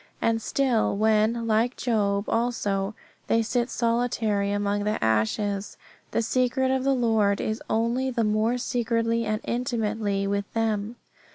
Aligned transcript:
And 0.19 0.41
still, 0.41 0.97
when, 0.97 1.45
like 1.45 1.77
Job 1.77 2.27
also, 2.27 2.95
they 3.27 3.43
sit 3.43 3.69
solitary 3.69 4.51
among 4.51 4.83
the 4.83 4.97
ashes, 5.03 5.77
the 6.09 6.23
secret 6.23 6.71
of 6.71 6.83
the 6.83 6.95
Lord 6.95 7.39
is 7.39 7.61
only 7.69 8.09
the 8.09 8.23
more 8.23 8.57
secretly 8.57 9.25
and 9.27 9.41
intimately 9.43 10.25
with 10.25 10.51
them. 10.53 10.95